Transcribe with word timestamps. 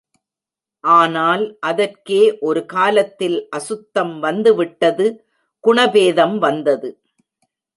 ஆனால் 0.83 1.43
அதற்கே 1.59 2.21
ஒரு 2.39 2.65
காலத்தில் 2.65 3.37
அசுத்தம் 3.49 4.19
வந்து 4.19 4.53
விட்டது 4.55 5.07
குணபேதம் 5.63 6.37
வந்தது. 6.37 6.91